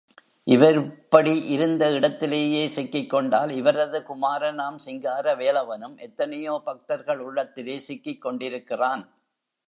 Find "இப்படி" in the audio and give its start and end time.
0.77-1.33